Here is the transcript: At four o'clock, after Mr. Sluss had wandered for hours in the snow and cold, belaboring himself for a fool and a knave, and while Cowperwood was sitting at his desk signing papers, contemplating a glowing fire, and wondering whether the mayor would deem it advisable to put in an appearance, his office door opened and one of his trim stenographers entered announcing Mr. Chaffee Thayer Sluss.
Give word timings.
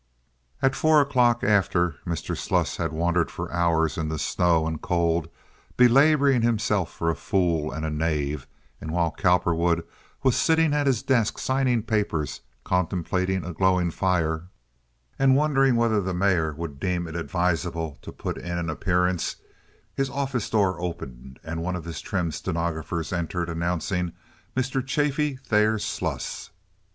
At 0.63 0.73
four 0.73 0.99
o'clock, 0.99 1.43
after 1.43 1.97
Mr. 2.07 2.35
Sluss 2.35 2.77
had 2.77 2.91
wandered 2.91 3.29
for 3.29 3.53
hours 3.53 3.99
in 3.99 4.09
the 4.09 4.17
snow 4.17 4.65
and 4.65 4.81
cold, 4.81 5.29
belaboring 5.77 6.41
himself 6.41 6.91
for 6.91 7.11
a 7.11 7.15
fool 7.15 7.71
and 7.71 7.85
a 7.85 7.91
knave, 7.91 8.47
and 8.81 8.89
while 8.89 9.11
Cowperwood 9.11 9.83
was 10.23 10.35
sitting 10.35 10.73
at 10.73 10.87
his 10.87 11.03
desk 11.03 11.37
signing 11.37 11.83
papers, 11.83 12.41
contemplating 12.63 13.45
a 13.45 13.53
glowing 13.53 13.91
fire, 13.91 14.45
and 15.19 15.35
wondering 15.35 15.75
whether 15.75 16.01
the 16.01 16.15
mayor 16.15 16.55
would 16.55 16.79
deem 16.79 17.07
it 17.07 17.15
advisable 17.15 17.99
to 18.01 18.11
put 18.11 18.39
in 18.39 18.57
an 18.57 18.71
appearance, 18.71 19.35
his 19.93 20.09
office 20.09 20.49
door 20.49 20.81
opened 20.81 21.39
and 21.43 21.61
one 21.61 21.75
of 21.75 21.85
his 21.85 22.01
trim 22.01 22.31
stenographers 22.31 23.13
entered 23.13 23.49
announcing 23.49 24.13
Mr. 24.57 24.83
Chaffee 24.83 25.35
Thayer 25.35 25.77
Sluss. 25.77 26.49